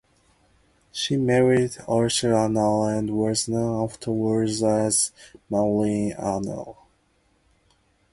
She 0.91 1.15
married 1.15 1.77
Arthur 1.87 2.33
Arnold 2.33 2.89
and 2.89 3.11
was 3.11 3.47
known 3.47 3.83
afterwards 3.83 4.63
as 4.63 5.11
Maureen 5.47 6.13
Arnold. 6.13 6.75